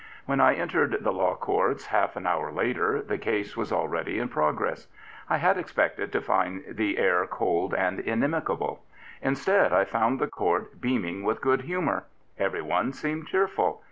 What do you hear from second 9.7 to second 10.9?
I found the court